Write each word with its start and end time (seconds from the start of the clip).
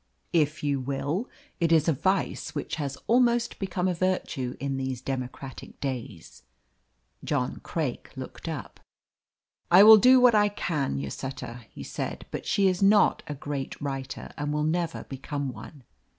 "If 0.33 0.63
you 0.63 0.79
will. 0.79 1.29
It 1.59 1.71
is 1.71 1.87
a 1.87 1.93
vice 1.93 2.55
which 2.55 2.77
has 2.77 2.97
almost 3.05 3.59
become 3.59 3.87
a 3.87 3.93
virtue 3.93 4.57
in 4.59 4.77
these 4.77 4.99
democratic 4.99 5.79
days." 5.79 6.41
John 7.23 7.57
Craik 7.59 8.09
looked 8.15 8.47
up. 8.49 8.79
"I 9.69 9.83
will 9.83 9.97
do 9.97 10.19
what 10.19 10.33
I 10.33 10.49
can, 10.49 10.97
Lloseta," 10.99 11.65
he 11.69 11.83
said. 11.83 12.25
"But 12.31 12.47
she 12.47 12.67
is 12.67 12.81
not 12.81 13.21
a 13.27 13.35
great 13.35 13.79
writer, 13.79 14.31
and 14.39 14.51
will 14.51 14.63
never 14.63 15.03
become 15.03 15.49
one." 15.53 15.83